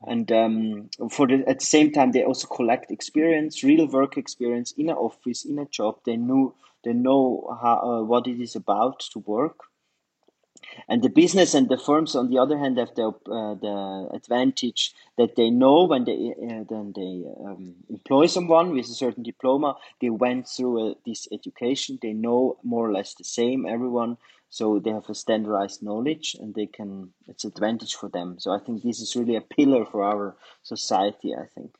[0.07, 4.71] and um, for the at the same time they also collect experience, real work experience
[4.73, 5.99] in an office, in a job.
[6.05, 9.57] They know they know how what it is about to work
[10.87, 14.93] and the business and the firms, on the other hand, have the uh, the advantage
[15.17, 19.75] that they know when they uh, then they um, employ someone with a certain diploma,
[20.01, 21.99] they went through uh, this education.
[22.01, 24.17] They know more or less the same everyone,
[24.55, 26.91] so they have a standardized knowledge, and they can.
[27.27, 28.37] It's an advantage for them.
[28.39, 31.31] So I think this is really a pillar for our society.
[31.35, 31.71] I think.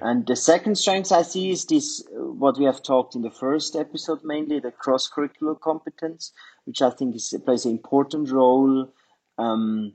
[0.00, 3.74] And the second strength I see is this, what we have talked in the first
[3.74, 6.32] episode mainly, the cross-curricular competence,
[6.66, 8.92] which I think is, plays an important role
[9.38, 9.94] um,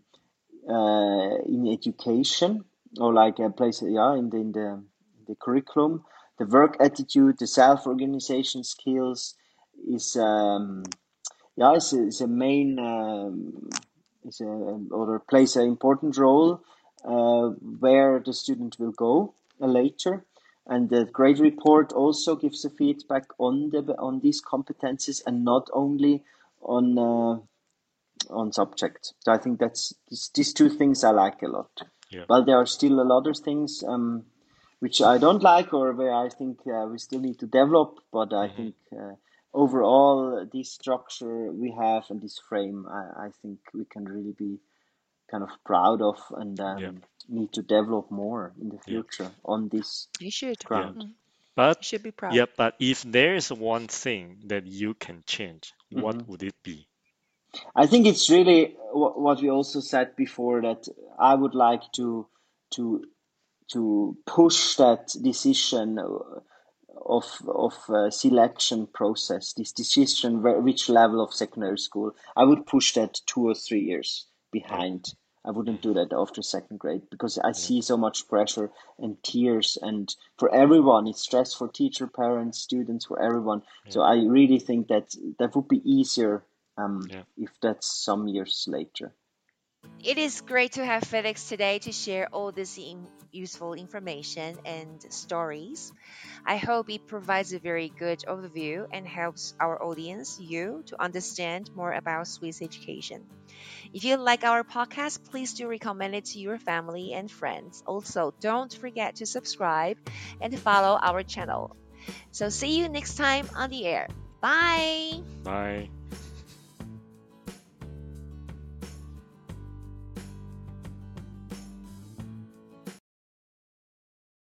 [0.68, 2.66] uh, in education,
[3.00, 4.84] or like a place, yeah, in the, in the,
[5.28, 6.04] the curriculum.
[6.40, 9.36] The work attitude, the self-organization skills
[9.88, 10.84] is, um,
[11.56, 13.70] yeah, it's a, it's a main, um,
[14.26, 16.62] is a, or plays an important role
[17.06, 17.50] uh,
[17.80, 20.26] where the student will go later.
[20.66, 25.70] And the grade report also gives a feedback on the on these competencies and not
[25.74, 26.24] only
[26.62, 27.40] on uh,
[28.30, 29.14] on subjects.
[29.20, 31.82] So I think that's these, these two things I like a lot.
[32.10, 32.24] Yeah.
[32.28, 34.24] But there are still a lot of things um,
[34.80, 38.00] which I don't like or where I think uh, we still need to develop.
[38.12, 38.56] But I Mhm.
[38.56, 39.16] think uh,
[39.54, 44.60] overall, this structure we have and this frame, I, I think we can really be
[45.32, 46.92] kind of proud of and um, Yeah.
[47.30, 49.02] need to develop more in the Yeah.
[49.02, 50.66] future on this You should.
[50.66, 50.98] ground.
[51.00, 51.14] You
[51.56, 52.36] But should be proud.
[52.36, 56.28] yeah, but if there is one thing that you can change, what Mhm.
[56.28, 56.88] would it be?
[57.76, 60.88] I think it's really wh- what we also said before that
[61.20, 62.28] I would like to
[62.76, 63.04] to
[63.74, 66.42] to push that decision uh,
[66.96, 72.16] of of uh, selection process, this decision where, which level of secondary school.
[72.36, 75.14] I would push that two or three years behind.
[75.46, 79.78] I wouldn't do that after second grade because I see so much pressure and tears,
[79.82, 83.64] and for everyone, it's stress for teacher, parents, students, for everyone.
[83.90, 86.46] So I really think that that would be easier
[86.78, 87.24] um, Yeah.
[87.38, 89.14] if that's some years later.
[90.04, 95.02] It is great to have Felix today to share all this in- useful information and
[95.14, 95.92] stories.
[96.46, 101.70] I hope it provides a very good overview and helps our audience, you, to understand
[101.76, 103.26] more about Swiss education.
[103.94, 107.84] If you like our podcast, please do recommend it to your family and friends.
[107.88, 109.98] Also, don't forget to subscribe
[110.42, 111.76] and follow our channel.
[112.32, 114.08] So, see you next time on the air.
[114.42, 115.22] Bye.
[115.44, 115.90] Bye.